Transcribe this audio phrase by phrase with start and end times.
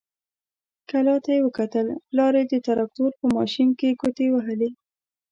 [0.89, 4.69] کلا ته يې وکتل، پلار يې د تراکتور په ماشين کې ګوتې وهلې.